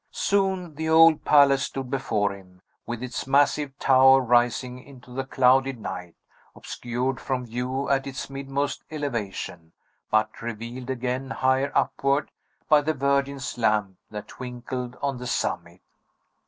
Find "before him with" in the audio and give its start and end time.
1.91-3.03